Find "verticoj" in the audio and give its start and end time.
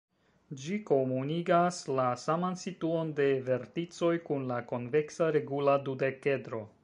3.51-4.11